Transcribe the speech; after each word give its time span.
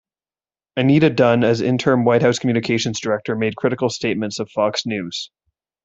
Anita 0.77 1.11
Dunn, 1.11 1.43
as 1.43 1.61
interim 1.61 2.05
White 2.05 2.23
House 2.23 2.39
Communications 2.39 2.99
Director, 2.99 3.35
made 3.35 3.55
critical 3.55 3.91
statements 3.91 4.39
of 4.39 4.49
Fox 4.49 4.83
News. 4.87 5.29